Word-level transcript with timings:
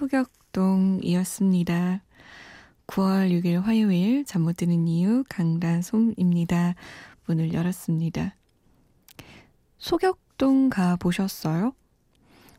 소격동이었습니다. 0.00 2.00
9월 2.86 3.30
6일 3.30 3.60
화요일 3.60 4.24
잠 4.24 4.42
못 4.42 4.56
드는 4.56 4.88
이유 4.88 5.22
강다솜입니다. 5.28 6.74
문을 7.26 7.52
열었습니다. 7.52 8.34
소격동 9.78 10.70
가 10.70 10.96
보셨어요? 10.96 11.74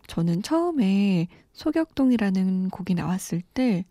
저는 0.06 0.44
처음에 0.44 1.28
소격동이라는 1.54 2.70
곡이 2.70 2.94
나왔을 2.94 3.42
때 3.56 3.86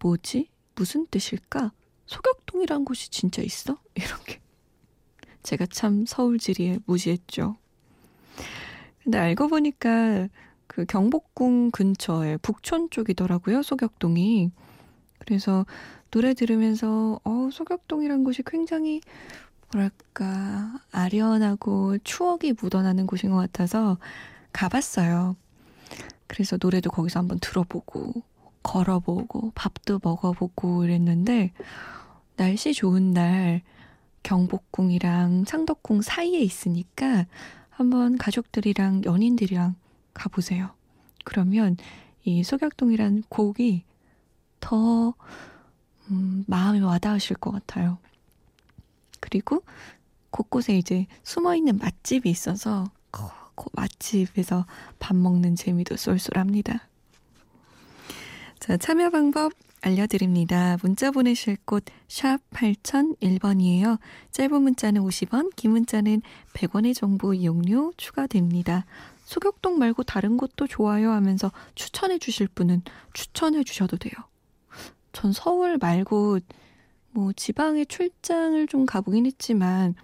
뭐지? 0.00 0.48
무슨 0.76 1.06
뜻일까? 1.10 1.72
소격동이란 2.06 2.86
곳이 2.86 3.10
진짜 3.10 3.42
있어? 3.42 3.78
이렇게 3.94 4.40
제가 5.42 5.66
참 5.66 6.06
서울지리에 6.06 6.78
무지했죠. 6.86 7.58
근데 9.02 9.18
알고 9.18 9.48
보니까 9.48 10.28
그 10.74 10.84
경복궁 10.86 11.70
근처에 11.70 12.36
북촌 12.38 12.90
쪽이더라고요, 12.90 13.62
소격동이. 13.62 14.50
그래서 15.20 15.64
노래 16.10 16.34
들으면서 16.34 17.20
어, 17.22 17.48
소격동이란 17.52 18.24
곳이 18.24 18.42
굉장히 18.44 19.00
뭐랄까 19.72 20.80
아련하고 20.90 21.98
추억이 21.98 22.54
묻어나는 22.60 23.06
곳인 23.06 23.30
것 23.30 23.36
같아서 23.36 23.98
가봤어요. 24.52 25.36
그래서 26.26 26.58
노래도 26.60 26.90
거기서 26.90 27.20
한번 27.20 27.38
들어보고 27.38 28.12
걸어보고 28.64 29.52
밥도 29.54 30.00
먹어보고 30.02 30.86
이랬는데 30.86 31.52
날씨 32.34 32.74
좋은 32.74 33.12
날 33.12 33.62
경복궁이랑 34.24 35.44
창덕궁 35.44 36.02
사이에 36.02 36.40
있으니까 36.40 37.26
한번 37.70 38.18
가족들이랑 38.18 39.04
연인들이랑 39.04 39.76
가보세요. 40.14 40.70
그러면 41.24 41.76
이 42.24 42.42
소격동이란 42.42 43.24
곡이 43.28 43.84
더 44.60 45.14
음, 46.10 46.44
마음에 46.46 46.80
와닿으실 46.80 47.36
것 47.36 47.50
같아요. 47.50 47.98
그리고 49.20 49.62
곳곳에 50.30 50.76
이제 50.76 51.06
숨어 51.22 51.54
있는 51.54 51.78
맛집이 51.78 52.28
있어서 52.28 52.90
그 53.10 53.22
맛집에서 53.72 54.66
밥 54.98 55.16
먹는 55.16 55.54
재미도 55.56 55.96
쏠쏠합니다. 55.96 56.88
자, 58.58 58.76
참여 58.76 59.10
방법 59.10 59.52
알려드립니다. 59.82 60.78
문자 60.82 61.10
보내실 61.10 61.58
곳 61.64 61.84
샵 62.08 62.38
8001번이에요. 62.50 63.98
짧은 64.30 64.62
문자는 64.62 65.02
50원, 65.02 65.50
긴 65.56 65.72
문자는 65.72 66.22
100원의 66.52 66.94
정보 66.94 67.34
이용료 67.34 67.92
추가됩니다. 67.96 68.86
소격동 69.24 69.78
말고 69.78 70.02
다른 70.02 70.36
곳도 70.36 70.66
좋아요 70.66 71.10
하면서 71.10 71.50
추천해 71.74 72.18
주실 72.18 72.48
분은 72.48 72.82
추천해 73.12 73.64
주셔도 73.64 73.96
돼요. 73.96 74.12
전 75.12 75.32
서울 75.32 75.78
말고 75.78 76.40
뭐 77.10 77.32
지방에 77.32 77.84
출장을 77.84 78.66
좀 78.66 78.86
가보긴 78.86 79.26
했지만 79.26 79.94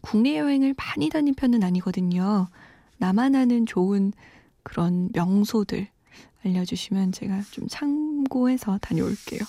국내 0.00 0.38
여행을 0.38 0.74
많이 0.76 1.08
다닌 1.08 1.34
편은 1.34 1.62
아니거든요. 1.62 2.48
나만 2.98 3.34
아는 3.34 3.66
좋은 3.66 4.12
그런 4.62 5.10
명소들 5.12 5.88
알려주시면 6.44 7.12
제가 7.12 7.42
좀 7.50 7.66
참고해서 7.68 8.78
다녀올게요. 8.78 9.40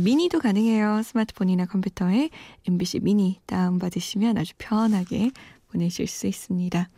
미니도 0.00 0.38
가능해요. 0.38 1.02
스마트폰이나 1.02 1.66
컴퓨터에 1.66 2.30
MBC 2.66 3.00
미니 3.00 3.40
다운받으시면 3.46 4.38
아주 4.38 4.54
편하게 4.56 5.30
보내실 5.70 6.06
수 6.06 6.26
있습니다. 6.26 6.88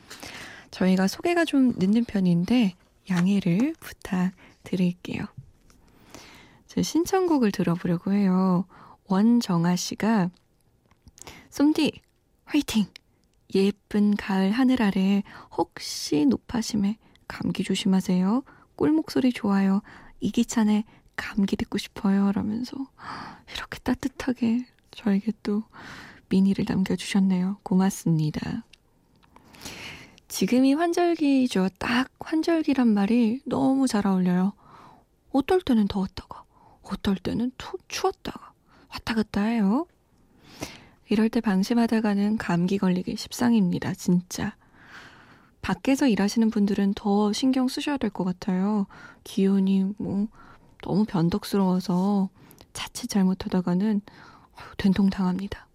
저희가 0.75 1.07
소개가 1.07 1.45
좀 1.45 1.73
늦는 1.77 2.05
편인데 2.05 2.75
양해를 3.09 3.75
부탁드릴게요. 3.79 5.25
제 6.67 6.83
신청곡을 6.83 7.53
들어보려고 7.53 8.13
해요. 8.13 8.67
원정아 9.07 9.77
씨가 9.77 10.31
쏨디 11.51 12.01
화이팅! 12.45 12.87
예쁜 13.55 14.17
가을 14.17 14.51
하늘 14.51 14.83
아래 14.83 15.23
혹시 15.57 16.27
노파심에 16.27 16.99
감기 17.29 17.63
조심하세요. 17.63 18.43
꿀 18.75 18.91
목소리 18.91 19.33
좋아요. 19.33 19.81
이기찬의 20.19 20.83
감기 21.15 21.55
듣고 21.55 21.79
싶어요. 21.79 22.33
라면서 22.33 22.77
이렇게 23.55 23.79
따뜻하게 23.79 24.67
저에게 24.91 25.31
또 25.45 25.63
미니를 26.31 26.65
남겨주셨네요. 26.69 27.59
고맙습니다. 27.63 28.65
지금이 30.35 30.75
환절기죠. 30.75 31.69
딱 31.79 32.11
환절기란 32.19 32.89
말이 32.89 33.41
너무 33.47 33.87
잘 33.87 34.05
어울려요. 34.05 34.53
어떨 35.31 35.61
때는 35.61 35.87
더웠다가, 35.87 36.43
어떨 36.83 37.15
때는 37.15 37.53
투, 37.57 37.79
추웠다가, 37.87 38.53
왔다 38.91 39.15
갔다 39.15 39.43
해요. 39.43 39.87
이럴 41.09 41.29
때 41.29 41.41
방심하다가는 41.41 42.39
감기 42.39 42.79
걸리기 42.79 43.17
십상입니다, 43.17 43.95
진짜. 43.95 44.57
밖에서 45.63 46.09
일하시는 46.09 46.51
분들은 46.51 46.95
더 46.95 47.33
신경 47.33 47.69
쓰셔야 47.69 47.97
될 47.97 48.11
것 48.11 48.25
같아요. 48.25 48.89
기온이 49.23 49.85
뭐 49.99 50.27
너무 50.83 51.05
변덕스러워서 51.05 52.29
자칫 52.73 53.07
잘못하다가는 53.07 54.01
된통 54.79 55.11
당합니다. 55.11 55.69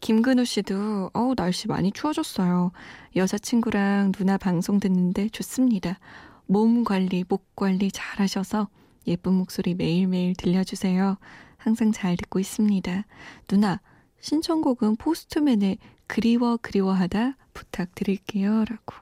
김근우 0.00 0.44
씨도 0.44 1.10
어우 1.12 1.34
날씨 1.34 1.68
많이 1.68 1.92
추워졌어요. 1.92 2.72
여자친구랑 3.16 4.12
누나 4.12 4.38
방송 4.38 4.80
듣는데 4.80 5.28
좋습니다. 5.28 5.98
몸 6.46 6.84
관리, 6.84 7.24
목 7.28 7.54
관리 7.56 7.90
잘 7.90 8.20
하셔서 8.20 8.68
예쁜 9.06 9.34
목소리 9.34 9.74
매일매일 9.74 10.34
들려주세요. 10.34 11.18
항상 11.56 11.92
잘 11.92 12.16
듣고 12.16 12.38
있습니다. 12.38 13.04
누나, 13.48 13.80
신청곡은 14.20 14.96
포스트맨의 14.96 15.78
그리워 16.06 16.56
그리워하다 16.56 17.36
부탁드릴게요. 17.52 18.64
라고. 18.64 18.94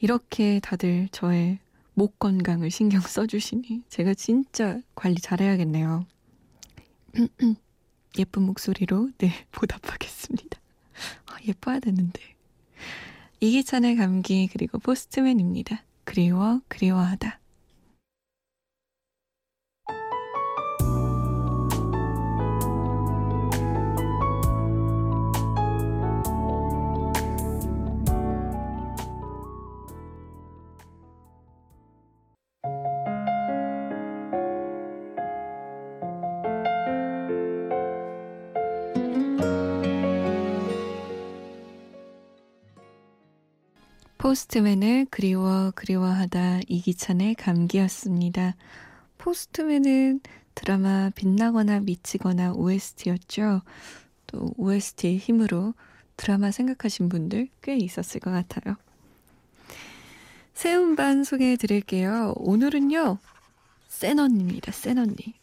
이렇게 0.00 0.60
다들 0.60 1.08
저의 1.12 1.58
목 1.94 2.18
건강을 2.18 2.70
신경 2.70 3.00
써주시니 3.00 3.84
제가 3.88 4.14
진짜 4.14 4.80
관리 4.94 5.16
잘해야겠네요. 5.16 6.04
예쁜 8.18 8.42
목소리로 8.42 9.10
네 9.18 9.32
보답하겠습니다. 9.52 10.58
아, 11.26 11.36
예뻐야 11.46 11.80
되는데. 11.80 12.20
이기찬의 13.40 13.96
감기 13.96 14.48
그리고 14.52 14.78
포스트맨입니다. 14.78 15.82
그리워 16.04 16.60
그리워하다. 16.68 17.40
포스트맨을 44.24 45.08
그리워 45.10 45.70
그리워하다 45.74 46.60
이기찬의 46.66 47.34
감기였습니다. 47.34 48.56
포스트맨은 49.18 50.20
드라마 50.54 51.10
빛나거나 51.10 51.80
미치거나 51.80 52.54
OST였죠. 52.54 53.60
또 54.26 54.54
OST의 54.56 55.18
힘으로 55.18 55.74
드라마 56.16 56.50
생각하신 56.50 57.10
분들 57.10 57.48
꽤 57.60 57.76
있었을 57.76 58.18
것 58.18 58.30
같아요. 58.30 58.76
새 60.54 60.74
음반 60.74 61.22
소개해 61.22 61.56
드릴게요. 61.56 62.32
오늘은요, 62.36 63.18
센 63.88 64.18
언니입니다. 64.18 64.72
센 64.72 64.96
언니. 64.96 65.34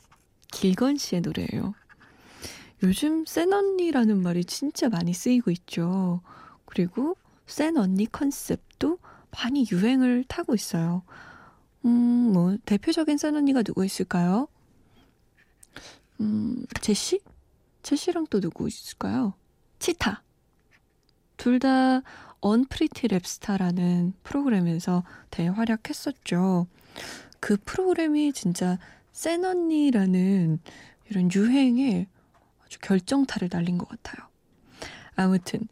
길건 0.51 0.98
씨의 0.98 1.22
노래예요. 1.22 1.75
요즘 2.81 3.28
센 3.28 3.54
언니라는 3.54 4.24
말이 4.24 4.44
진짜 4.44 4.89
많이 4.89 5.13
쓰이고 5.13 5.51
있죠. 5.51 6.22
그리고 6.66 7.16
센 7.51 7.75
언니 7.77 8.06
컨셉도 8.06 8.98
많이 9.31 9.68
유행을 9.69 10.24
타고 10.27 10.56
있어요. 10.56 11.03
음, 11.86 12.31
뭐, 12.33 12.57
대표적인 12.65 13.18
센 13.18 13.36
언니가 13.36 13.62
누구 13.62 13.83
있을까요? 13.86 14.48
음, 16.21 16.65
제시? 16.81 17.19
제시랑 17.83 18.27
또 18.30 18.39
누구 18.39 18.68
있을까요? 18.68 19.33
치타. 19.80 20.24
둘 21.38 21.59
다 21.59 22.01
언프리티 22.39 23.07
랩스타라는 23.09 24.13
프로그램에서 24.24 25.04
대활약했었죠. 25.31 26.68
그 27.39 27.57
프로그램이 27.65 28.31
진짜 28.33 28.77
센 29.12 29.44
언니라는 29.44 30.59
이런 31.09 31.30
유행에 31.33 32.07
아주 32.65 32.80
결정타를 32.80 33.50
날린 33.51 33.77
것 33.77 33.89
같아요. 33.89 34.27
아무튼 35.15 35.68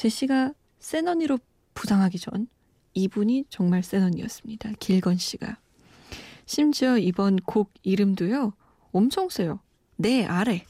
제시가 0.00 0.54
센 0.78 1.06
언니로 1.08 1.38
부상하기 1.74 2.18
전 2.20 2.48
이분이 2.94 3.44
정말 3.50 3.82
센 3.82 4.02
언니였습니다. 4.02 4.70
길건 4.80 5.18
씨가. 5.18 5.58
심지어 6.46 6.96
이번 6.96 7.36
곡 7.36 7.70
이름도요. 7.82 8.54
엄청 8.92 9.28
세요. 9.28 9.60
내 9.96 10.24
아래. 10.24 10.64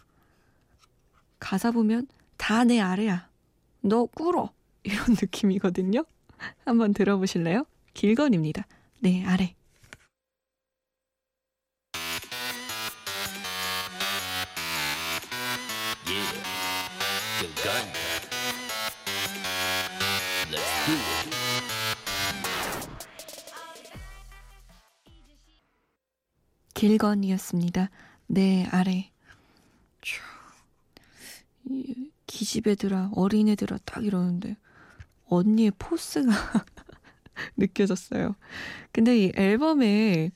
가사 1.38 1.70
보면 1.70 2.08
다 2.38 2.64
내 2.64 2.80
아래야. 2.80 3.30
너 3.82 4.06
꿇어. 4.06 4.52
이런 4.82 4.98
느낌이거든요. 5.22 6.04
한번 6.64 6.92
들어보실래요? 6.92 7.66
길건입니다. 7.94 8.66
내 8.98 9.22
아래. 9.24 9.54
길건이었습니다. 26.80 27.90
내 28.26 28.64
아래. 28.70 29.10
기집애들아, 32.26 33.10
어린애들아, 33.14 33.76
딱 33.84 34.02
이러는데, 34.02 34.56
언니의 35.26 35.72
포스가 35.78 36.32
느껴졌어요. 37.58 38.34
근데 38.92 39.18
이 39.18 39.32
앨범의 39.36 40.32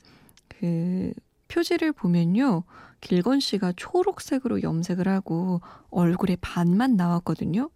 그 0.49 1.15
표지를 1.49 1.93
보면요. 1.93 2.65
길건 3.01 3.41
씨가 3.41 3.73
초록색으로 3.77 4.61
염색을 4.61 5.09
하고 5.09 5.63
얼굴에 5.89 6.37
반만 6.43 6.97
나왔거든요. 6.97 7.71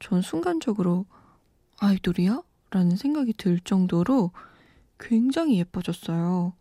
전 0.00 0.22
순간적으로 0.22 1.04
아이돌이야? 1.78 2.42
라는 2.70 2.96
생각이 2.96 3.34
들 3.34 3.60
정도로 3.60 4.30
굉장히 4.98 5.58
예뻐졌어요. 5.58 6.54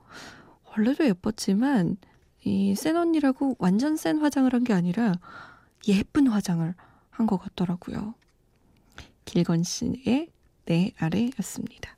원래도 0.77 1.05
예뻤지만 1.05 1.97
이센 2.43 2.95
언니라고 2.97 3.55
완전 3.59 3.97
센 3.97 4.19
화장을 4.19 4.51
한 4.53 4.63
게 4.63 4.73
아니라 4.73 5.13
예쁜 5.87 6.27
화장을 6.27 6.73
한 7.09 7.27
것 7.27 7.37
같더라고요. 7.37 8.13
길건 9.25 9.63
씨의 9.63 10.29
내 10.65 10.91
아래였습니다. 10.97 11.97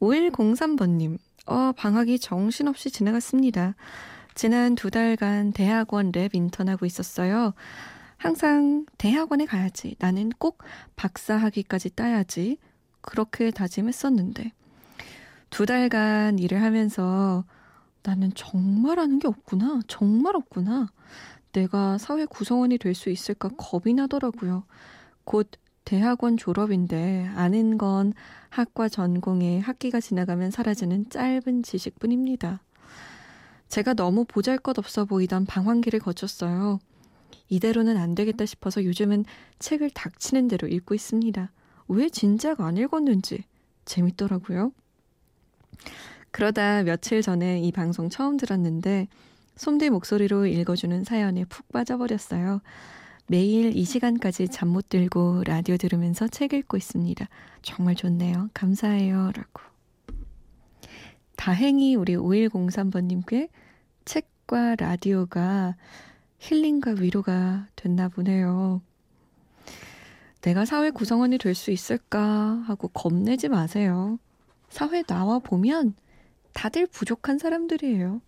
5103번님, 0.00 1.18
어, 1.46 1.72
방학이 1.76 2.18
정신없이 2.18 2.90
지나갔습니다. 2.90 3.74
지난 4.34 4.74
두 4.74 4.90
달간 4.90 5.52
대학원 5.52 6.12
랩 6.12 6.34
인턴하고 6.34 6.86
있었어요. 6.86 7.52
항상 8.16 8.86
대학원에 8.98 9.46
가야지. 9.46 9.96
나는 9.98 10.30
꼭 10.38 10.62
박사 10.96 11.36
학위까지 11.36 11.90
따야지. 11.90 12.58
그렇게 13.00 13.50
다짐했었는데. 13.50 14.52
두 15.50 15.66
달간 15.66 16.38
일을 16.38 16.62
하면서 16.62 17.44
나는 18.02 18.32
정말 18.34 18.98
하는 18.98 19.18
게 19.18 19.28
없구나. 19.28 19.80
정말 19.88 20.36
없구나. 20.36 20.88
내가 21.52 21.98
사회 21.98 22.24
구성원이 22.24 22.78
될 22.78 22.94
수 22.94 23.10
있을까 23.10 23.48
겁이 23.56 23.94
나더라고요. 23.94 24.64
곧 25.24 25.50
대학원 25.84 26.36
졸업인데 26.36 27.30
아는 27.34 27.76
건 27.78 28.12
학과 28.48 28.88
전공에 28.88 29.58
학기가 29.58 30.00
지나가면 30.00 30.50
사라지는 30.50 31.10
짧은 31.10 31.62
지식뿐입니다. 31.64 32.62
제가 33.68 33.94
너무 33.94 34.24
보잘 34.24 34.58
것 34.58 34.78
없어 34.78 35.04
보이던 35.04 35.46
방황기를 35.46 36.00
거쳤어요. 36.00 36.78
이대로는 37.48 37.96
안 37.96 38.14
되겠다 38.14 38.46
싶어서 38.46 38.84
요즘은 38.84 39.24
책을 39.58 39.90
닥치는 39.90 40.48
대로 40.48 40.68
읽고 40.68 40.94
있습니다. 40.94 41.50
왜 41.88 42.08
진작 42.08 42.60
안 42.60 42.76
읽었는지 42.76 43.44
재밌더라고요. 43.84 44.72
그러다 46.30 46.82
며칠 46.84 47.22
전에 47.22 47.60
이 47.60 47.72
방송 47.72 48.08
처음 48.08 48.36
들었는데 48.36 49.08
솜디 49.56 49.90
목소리로 49.90 50.46
읽어주는 50.46 51.04
사연에 51.04 51.44
푹 51.44 51.68
빠져버렸어요. 51.72 52.60
매일 53.26 53.76
이 53.76 53.84
시간까지 53.84 54.48
잠 54.48 54.68
못 54.68 54.88
들고 54.88 55.44
라디오 55.44 55.76
들으면서 55.76 56.28
책 56.28 56.52
읽고 56.52 56.76
있습니다. 56.76 57.28
정말 57.62 57.94
좋네요. 57.94 58.48
감사해요. 58.54 59.32
라고. 59.34 59.62
다행히 61.36 61.94
우리 61.94 62.16
5103번님께 62.16 63.48
책과 64.04 64.76
라디오가 64.76 65.76
힐링과 66.38 66.92
위로가 66.98 67.68
됐나 67.76 68.08
보네요. 68.08 68.82
내가 70.42 70.64
사회 70.64 70.90
구성원이 70.90 71.38
될 71.38 71.54
수 71.54 71.70
있을까 71.70 72.62
하고 72.66 72.88
겁내지 72.88 73.48
마세요. 73.48 74.18
사회 74.70 75.02
나와 75.02 75.38
보면 75.40 75.94
다들 76.54 76.86
부족한 76.86 77.38
사람들이에요. 77.38 78.22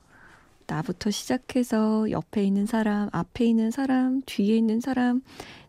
나부터 0.67 1.11
시작해서 1.11 2.11
옆에 2.11 2.45
있는 2.45 2.67
사람, 2.67 3.09
앞에 3.13 3.45
있는 3.45 3.71
사람, 3.71 4.21
뒤에 4.27 4.57
있는 4.57 4.81
사람, 4.81 5.23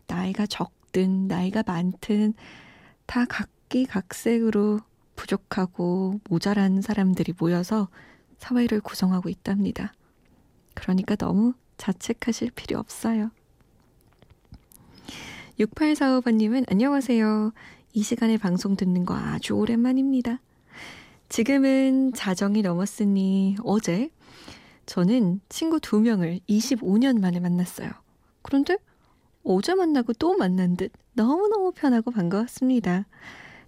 나이가 0.06 0.46
적든 0.46 1.26
나이가 1.28 1.62
많든 1.66 2.34
다 3.06 3.24
각기 3.24 3.86
각색으로 3.86 4.80
부족하고 5.16 6.20
모자란 6.28 6.80
사람들이 6.80 7.34
모여서 7.38 7.88
사회를 8.38 8.80
구성하고 8.80 9.28
있답니다. 9.28 9.92
그러니까 10.74 11.16
너무 11.16 11.54
자책하실 11.76 12.50
필요 12.50 12.78
없어요. 12.78 13.30
6845번님은 15.58 16.70
안녕하세요. 16.70 17.52
이 17.92 18.02
시간에 18.02 18.36
방송 18.36 18.76
듣는 18.76 19.04
거 19.04 19.14
아주 19.14 19.54
오랜만입니다. 19.54 20.40
지금은 21.28 22.12
자정이 22.12 22.62
넘었으니 22.62 23.56
어제 23.64 24.10
저는 24.86 25.40
친구 25.48 25.80
두 25.80 26.00
명을 26.00 26.40
25년 26.48 27.20
만에 27.20 27.40
만났어요. 27.40 27.90
그런데 28.42 28.76
어제 29.42 29.74
만나고 29.74 30.12
또 30.14 30.36
만난 30.36 30.76
듯 30.76 30.92
너무너무 31.14 31.72
편하고 31.72 32.10
반가웠습니다. 32.10 33.06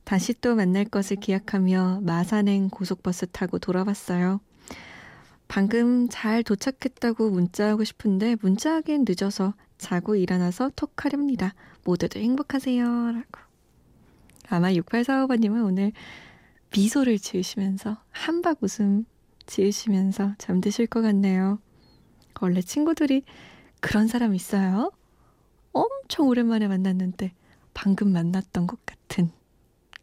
다시 0.05 0.35
또 0.35 0.55
만날 0.55 0.85
것을 0.85 1.17
기약하며 1.17 2.01
마산행 2.03 2.71
고속버스 2.71 3.29
타고 3.29 3.59
돌아왔어요. 3.59 4.41
방금 5.49 6.09
잘 6.09 6.43
도착했다고 6.43 7.31
문자하고 7.31 7.85
싶은데 7.85 8.37
문자하기엔 8.41 9.05
늦어서 9.09 9.55
자고 9.79 10.17
일어나서 10.17 10.71
톡 10.77 11.05
하렵니다. 11.05 11.55
모두들 11.85 12.23
행복하세요. 12.23 12.85
라고. 12.85 13.47
아마 14.49 14.71
6845번님은 14.71 15.65
오늘 15.65 15.93
미소를 16.75 17.19
지으시면서 17.19 17.99
한박 18.11 18.59
웃음 18.63 19.05
지으시면서 19.47 20.35
잠드실 20.39 20.87
것 20.87 21.03
같네요. 21.03 21.59
원래 22.41 22.61
친구들이 22.61 23.23
그런 23.81 24.09
사람 24.09 24.35
있어요. 24.35 24.93
엄청 25.73 26.29
오랜만에 26.29 26.69
만났는데 26.69 27.33
방금 27.75 28.13
만났던 28.13 28.67
것 28.67 28.85
같은 28.85 29.31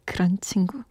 그런 0.04 0.38
친구. 0.40 0.82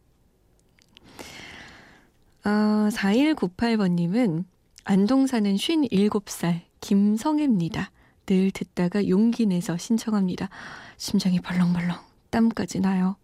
어, 2.46 2.50
4198번님은 2.92 4.44
안동 4.84 5.28
사는 5.28 5.56
57살 5.56 6.62
김성애입니다. 6.82 7.92
늘 8.26 8.52
듣다가 8.52 9.08
용기 9.08 9.46
내서 9.46 9.78
신청합니다. 9.78 10.50
심장이 10.98 11.40
벌렁벌렁 11.40 11.98
땀까지 12.30 12.80
나요. 12.80 13.16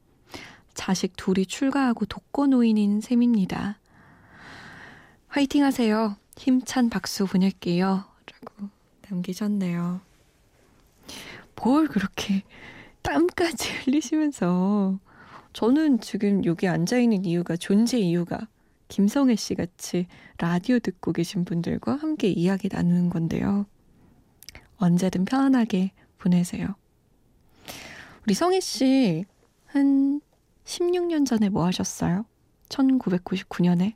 자식 0.80 1.18
둘이 1.18 1.46
출가하고 1.46 2.06
독거노인인 2.06 3.02
셈입니다. 3.02 3.78
화이팅 5.28 5.66
하세요. 5.66 6.16
힘찬 6.38 6.90
박수 6.90 7.26
보낼게요. 7.26 7.86
라고 7.86 8.70
남기셨네요. 9.10 10.00
뭘 11.62 11.86
그렇게 11.90 12.44
땀까지 13.02 13.74
흘리시면서 13.84 14.98
저는 15.52 16.00
지금 16.00 16.46
여기 16.46 16.70
앉아있는 16.70 17.26
이유가 17.26 17.58
존재 17.58 18.00
이유가 18.00 18.48
김성애 18.88 19.36
씨 19.36 19.56
같이 19.56 20.08
라디오 20.38 20.80
듣고 20.80 21.12
계신 21.12 21.44
분들과 21.44 21.98
함께 21.98 22.30
이야기 22.30 22.70
나누는 22.72 23.10
건데요. 23.10 23.66
언제든 24.78 25.26
편안하게 25.26 25.92
보내세요. 26.18 26.74
우리 28.26 28.34
성희 28.34 28.62
씨, 28.62 29.26
한 29.66 30.22
16년 30.70 31.26
전에 31.26 31.50
뭐 31.50 31.66
하셨어요? 31.66 32.26
1999년에 32.70 33.96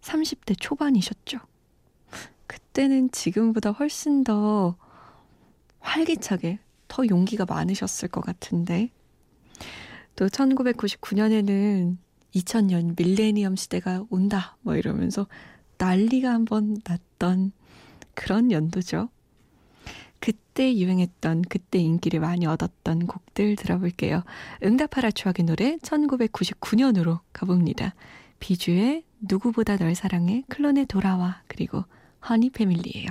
30대 0.00 0.56
초반이셨죠. 0.58 1.38
그때는 2.46 3.10
지금보다 3.10 3.72
훨씬 3.72 4.24
더 4.24 4.76
활기차게, 5.80 6.58
더 6.88 7.06
용기가 7.06 7.44
많으셨을 7.44 8.08
것 8.08 8.22
같은데. 8.22 8.90
또 10.16 10.26
1999년에는 10.26 11.98
2000년 12.34 12.94
밀레니엄 12.96 13.56
시대가 13.56 14.02
온다, 14.08 14.56
뭐 14.62 14.76
이러면서 14.76 15.26
난리가 15.76 16.32
한번 16.32 16.78
났던 16.88 17.52
그런 18.14 18.50
연도죠. 18.50 19.10
그때 20.20 20.74
유행했던, 20.76 21.42
그때 21.48 21.78
인기를 21.78 22.20
많이 22.20 22.46
얻었던 22.46 23.06
곡들 23.06 23.56
들어볼게요. 23.56 24.22
응답하라 24.62 25.10
추억의 25.10 25.46
노래 25.46 25.76
1999년으로 25.78 27.20
가봅니다. 27.32 27.94
비주의 28.38 29.04
누구보다 29.20 29.76
널 29.76 29.94
사랑해, 29.94 30.44
클론의 30.48 30.86
돌아와, 30.86 31.42
그리고 31.48 31.84
허니 32.28 32.50
패밀리예요. 32.50 33.08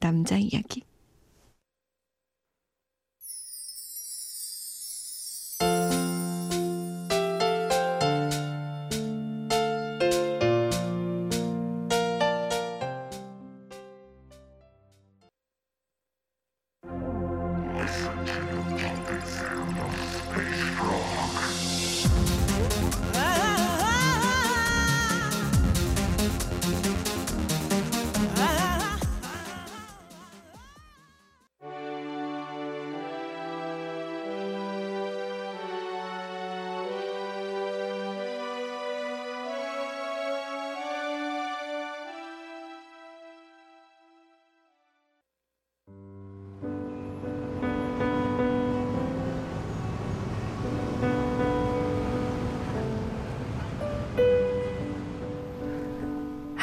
남자 0.00 0.36
이야기. 0.36 0.82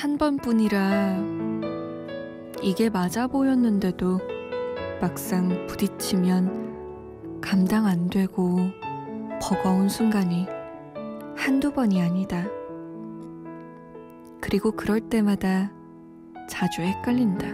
한 0.00 0.16
번뿐이라 0.16 1.18
이게 2.62 2.88
맞아 2.88 3.26
보였는데도 3.26 4.18
막상 4.98 5.66
부딪히면 5.66 7.40
감당 7.42 7.84
안 7.84 8.08
되고 8.08 8.60
버거운 9.42 9.90
순간이 9.90 10.46
한두 11.36 11.70
번이 11.70 12.00
아니다. 12.00 12.46
그리고 14.40 14.70
그럴 14.70 15.00
때마다 15.00 15.70
자주 16.48 16.80
헷갈린다. 16.80 17.48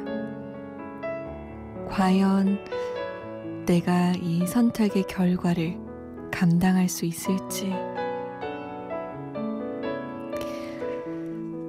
과연 1.88 2.60
내가 3.66 4.12
이 4.22 4.46
선택의 4.46 5.02
결과를 5.08 5.80
감당할 6.30 6.88
수 6.88 7.06
있을지. 7.06 7.74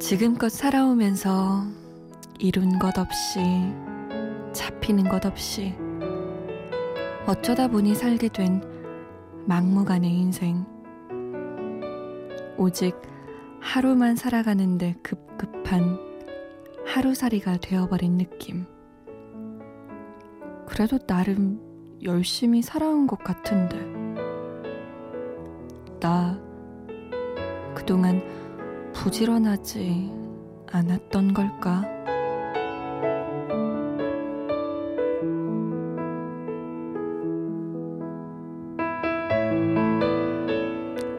지금껏 0.07 0.47
살아오면서 0.47 1.65
이룬 2.39 2.79
것 2.79 2.97
없이 2.97 3.41
잡히는 4.53 5.09
것 5.09 5.25
없이 5.25 5.75
어쩌다 7.25 7.67
보니 7.67 7.93
살게 7.93 8.29
된 8.29 8.63
막무가내 9.47 10.07
인생. 10.07 10.65
오직 12.55 12.95
하루만 13.59 14.15
살아가는데 14.15 14.95
급급한 15.03 15.99
하루살이가 16.85 17.57
되어버린 17.57 18.17
느낌. 18.17 18.65
그래도 20.67 20.99
나름 20.99 21.59
열심히 22.01 22.61
살아온 22.61 23.07
것 23.07 23.19
같은데. 23.19 23.77
나 25.99 26.39
그동안 27.75 28.46
부지런하지 29.07 30.11
않았던 30.69 31.33
걸까? 31.33 31.81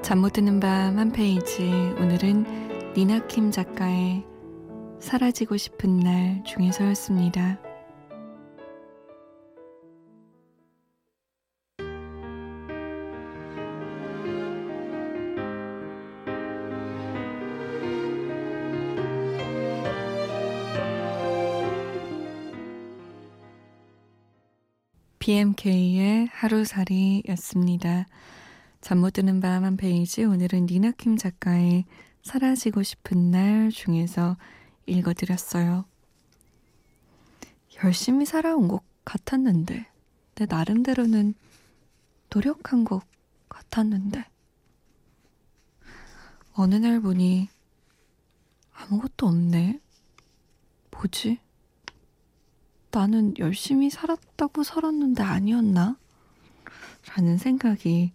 잠 0.03 0.21
못 0.21 0.35
드는 0.35 0.61
밤 0.61 0.99
한 0.99 1.13
페이지 1.13 1.63
오늘은 1.99 2.93
니나킴 2.95 3.51
작가의 3.51 4.25
사라지고 5.01 5.57
싶은 5.57 5.99
날 6.01 6.43
중에서였습니다. 6.45 7.59
BMK의 25.29 26.29
하루살이였습니다. 26.33 28.07
잠 28.81 28.99
못 29.01 29.13
드는 29.13 29.41
밤 29.41 29.63
한 29.63 29.77
페이지 29.77 30.25
오늘은 30.25 30.65
니나킴 30.71 31.19
작가의 31.19 31.85
사라지고 32.23 32.83
싶은 32.83 33.31
날 33.31 33.69
중에서 33.71 34.39
읽어드렸어요. 34.87 35.85
열심히 37.85 38.25
살아온 38.25 38.69
것 38.69 38.81
같았는데 39.05 39.87
내 40.37 40.47
나름대로는 40.47 41.35
노력한 42.35 42.85
것 42.87 43.03
같았는데 43.51 44.25
어느 46.55 46.75
날 46.77 47.01
보니 47.01 47.51
아무것도 48.73 49.27
없네. 49.27 49.79
뭐지? 50.91 51.39
나는 52.91 53.35
열심히 53.39 53.91
살았다고 53.91 54.63
살았는데 54.63 55.23
아니었나? 55.23 55.97
라는 57.15 57.37
생각이 57.39 58.13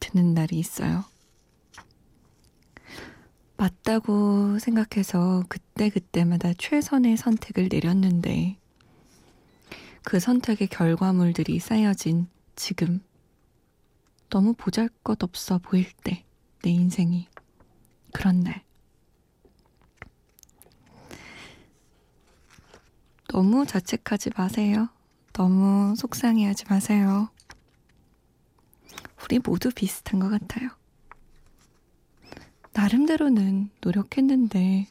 드는 0.00 0.34
날이 0.34 0.58
있어요. 0.58 1.04
맞다고 3.56 4.58
생각해서 4.58 5.44
그때그때마다 5.48 6.54
최선의 6.54 7.18
선택을 7.18 7.68
내렸는데 7.70 8.58
그 10.02 10.18
선택의 10.18 10.68
결과물들이 10.68 11.58
쌓여진 11.58 12.28
지금 12.56 13.02
너무 14.30 14.54
보잘 14.54 14.88
것 15.04 15.22
없어 15.22 15.58
보일 15.58 15.92
때 16.04 16.24
내 16.62 16.70
인생이 16.70 17.26
그런 18.12 18.40
날 18.40 18.62
너무 23.30 23.64
자책하지 23.64 24.30
마세요. 24.36 24.88
너무 25.32 25.94
속상해하지 25.94 26.64
마세요. 26.68 27.30
우리 29.22 29.38
모두 29.38 29.70
비슷한 29.70 30.18
것 30.18 30.28
같아요. 30.28 30.68
나름대로는 32.72 33.70
노력했는데, 33.82 34.88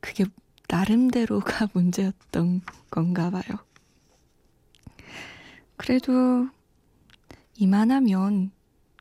그게 0.00 0.24
나름대로가 0.68 1.68
문제였던 1.74 2.62
건가 2.90 3.28
봐요. 3.28 3.58
그래도 5.76 6.48
이만하면 7.56 8.52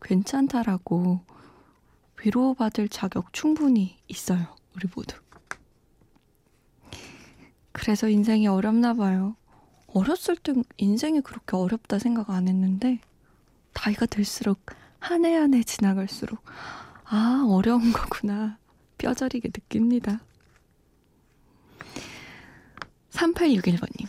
괜찮다라고 0.01 1.21
위로받을 2.21 2.89
자격 2.89 3.31
충분히 3.31 3.97
있어요. 4.09 4.53
우리 4.75 4.89
모두. 4.93 5.15
그래서 7.79 8.09
인생이 8.09 8.47
어렵나 8.47 8.93
봐요. 8.93 9.35
어렸을 9.87 10.35
땐 10.35 10.63
인생이 10.77 11.21
그렇게 11.21 11.55
어렵다 11.55 11.97
생각 11.97 12.29
안 12.29 12.47
했는데, 12.47 12.99
나이가 13.73 14.05
들수록 14.05 14.59
한 14.99 15.23
해 15.25 15.35
한 15.35 15.53
해 15.53 15.63
지나갈수록, 15.63 16.43
아, 17.05 17.45
어려운 17.47 17.91
거구나. 17.93 18.57
뼈저리게 18.97 19.47
느낍니다. 19.49 20.19
3861번님. 23.11 24.07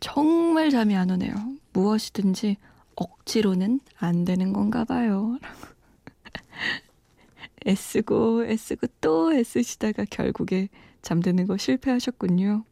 정말 0.00 0.70
잠이 0.70 0.96
안 0.96 1.10
오네요. 1.10 1.34
무엇이든지 1.74 2.56
억지로는 2.94 3.80
안 3.98 4.24
되는 4.24 4.52
건가 4.54 4.84
봐요. 4.84 5.38
애쓰고 7.66 8.46
애쓰고 8.46 8.86
또 9.00 9.34
애쓰시다가 9.34 10.04
결국에 10.08 10.68
잠드는 11.06 11.46
거 11.46 11.56
실패하셨군요. 11.56 12.64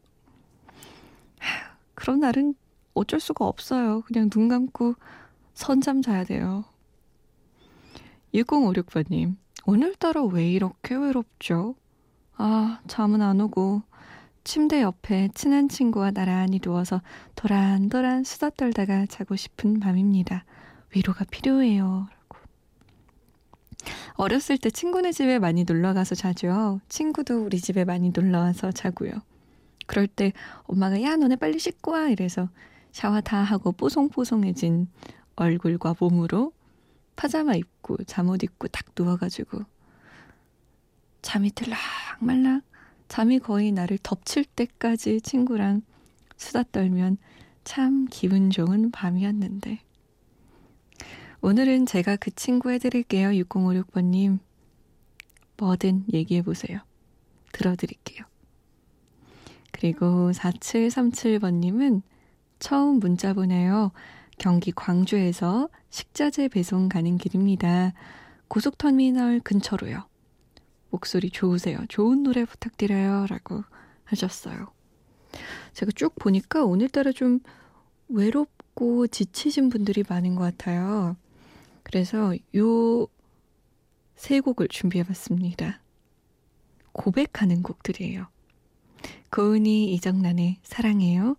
그런 1.93 2.19
날은 2.19 2.53
어쩔 2.93 3.21
수가 3.21 3.47
없어요. 3.47 4.01
그냥 4.01 4.29
눈 4.29 4.49
감고 4.49 4.95
선잠 5.53 6.01
자야 6.01 6.25
돼요. 6.25 6.65
6056번님, 8.33 9.37
오늘따라 9.65 10.23
왜 10.25 10.51
이렇게 10.51 10.95
외롭죠? 10.95 11.75
아, 12.35 12.81
잠은 12.87 13.21
안 13.21 13.39
오고, 13.39 13.83
침대 14.43 14.81
옆에 14.81 15.29
친한 15.33 15.69
친구와 15.69 16.11
나란히 16.11 16.59
누워서 16.59 17.01
도란도란 17.35 18.25
수다 18.25 18.49
떨다가 18.49 19.05
자고 19.05 19.37
싶은 19.37 19.79
밤입니다. 19.79 20.43
위로가 20.93 21.23
필요해요. 21.31 22.09
어렸을 24.15 24.57
때 24.57 24.69
친구네 24.69 25.11
집에 25.11 25.39
많이 25.39 25.63
놀러 25.63 25.93
가서 25.93 26.15
자죠. 26.15 26.79
친구도 26.89 27.43
우리 27.43 27.59
집에 27.59 27.85
많이 27.85 28.11
놀러 28.11 28.39
와서 28.39 28.71
자고요. 28.71 29.11
그럴 29.87 30.07
때 30.07 30.33
엄마가 30.63 31.01
야 31.01 31.15
너네 31.15 31.35
빨리 31.35 31.59
씻고 31.59 31.91
와 31.91 32.07
이래서 32.09 32.49
샤워 32.91 33.21
다 33.21 33.37
하고 33.37 33.71
뽀송뽀송해진 33.71 34.87
얼굴과 35.35 35.95
몸으로 35.99 36.53
파자마 37.15 37.55
입고 37.55 38.03
잠옷 38.05 38.43
입고 38.43 38.67
딱 38.69 38.85
누워가지고 38.97 39.61
잠이 41.21 41.51
들락 41.51 41.77
말락 42.19 42.63
잠이 43.07 43.39
거의 43.39 43.71
나를 43.71 43.97
덮칠 44.01 44.45
때까지 44.45 45.21
친구랑 45.21 45.81
수다 46.37 46.63
떨면 46.71 47.17
참 47.63 48.07
기분 48.09 48.49
좋은 48.49 48.91
밤이었는데. 48.91 49.79
오늘은 51.45 51.85
제가 51.85 52.15
그 52.15 52.31
친구 52.31 52.71
해드릴게요. 52.71 53.27
6056번님. 53.43 54.39
뭐든 55.57 56.05
얘기해보세요. 56.11 56.79
들어드릴게요. 57.51 58.25
그리고 59.71 60.31
4737번님은 60.31 62.01
처음 62.57 62.97
문자 62.97 63.33
보내요. 63.33 63.91
경기 64.39 64.71
광주에서 64.71 65.69
식자재 65.91 66.47
배송 66.47 66.89
가는 66.89 67.15
길입니다. 67.19 67.93
고속터미널 68.47 69.41
근처로요. 69.41 70.07
목소리 70.89 71.29
좋으세요. 71.29 71.77
좋은 71.89 72.23
노래 72.23 72.43
부탁드려요. 72.43 73.27
라고 73.29 73.63
하셨어요. 74.05 74.73
제가 75.73 75.91
쭉 75.93 76.15
보니까 76.15 76.65
오늘따라 76.65 77.11
좀 77.11 77.39
외롭고 78.09 79.05
지치신 79.05 79.69
분들이 79.69 80.03
많은 80.09 80.33
것 80.33 80.41
같아요. 80.41 81.17
그래서 81.85 82.35
요 82.57 83.07
세 84.15 84.39
곡을 84.39 84.69
준비해 84.69 85.03
봤습니다. 85.03 85.81
고백하는 86.93 87.61
곡들이에요. 87.63 88.27
고은이 89.29 89.93
이정란의 89.93 90.59
사랑해요. 90.63 91.35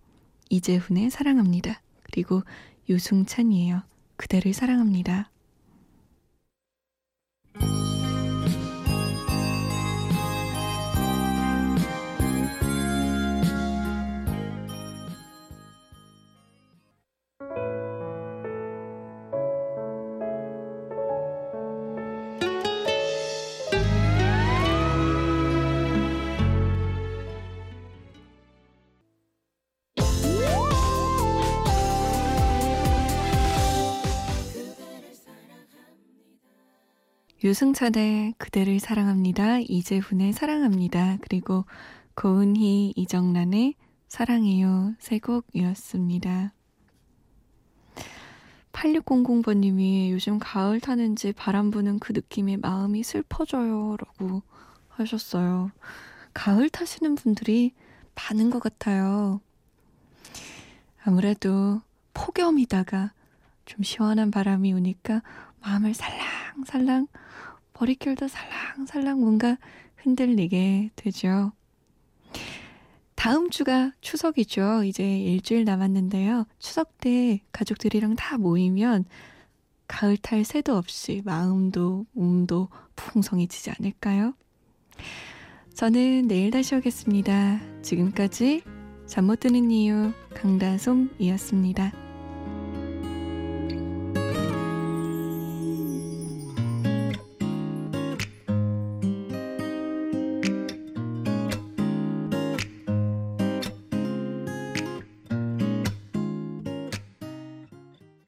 이재훈의 0.51 1.11
사랑합니다. 1.11 1.81
그리고 2.03 2.43
유승찬이에요. 2.89 3.83
그대를 4.17 4.53
사랑합니다. 4.53 5.31
유승찬의 37.45 38.35
그대를 38.39 38.81
사랑합니다. 38.81 39.59
이재훈의 39.61 40.33
사랑합니다. 40.33 41.19
그리고 41.21 41.67
고은희, 42.15 42.95
이정란의 42.97 43.75
사랑해요. 44.09 44.95
세 44.99 45.19
곡이었습니다. 45.19 46.55
8600번님이 48.73 50.11
요즘 50.11 50.39
가을 50.39 50.81
타는지 50.81 51.33
바람 51.33 51.71
부는 51.71 51.99
그 51.99 52.13
느낌에 52.13 52.57
마음이 52.57 53.03
슬퍼져요. 53.03 53.97
라고 53.99 54.43
하셨어요. 54.89 55.71
가을 56.33 56.71
타시는 56.71 57.17
분들이 57.17 57.73
많은 58.15 58.49
것 58.51 58.63
같아요. 58.63 59.41
아무래도 61.05 61.83
폭염이다가 62.15 63.13
좀 63.67 63.83
시원한 63.83 64.31
바람이 64.31 64.73
오니까 64.73 65.23
마음을 65.61 65.93
살랑살랑 65.95 67.09
머릿결도 67.79 68.29
살랑살랑 68.29 69.21
뭔가 69.21 69.59
흔들리게 69.97 70.91
되죠. 70.97 71.53
다음 73.15 73.51
주가 73.51 73.93
추석이죠. 74.01 74.85
이제 74.85 75.19
일주일 75.19 75.65
남았는데요. 75.65 76.47
추석 76.59 76.99
때 76.99 77.41
가족들이랑 77.53 78.15
다 78.17 78.39
모이면 78.39 79.05
가을 79.89 80.17
탈 80.17 80.45
새도 80.45 80.77
없이 80.77 81.23
마음도 81.25 82.07
몸도 82.13 82.69
풍성해지지 82.95 83.71
않을까요? 83.79 84.35
저는 85.75 86.27
내일 86.29 86.51
다시 86.51 86.75
오겠습니다. 86.75 87.61
지금까지 87.83 88.63
잠 89.07 89.27
못 89.27 89.41
드는 89.41 89.71
이유 89.71 90.13
강다솜이었습니다. 90.35 92.06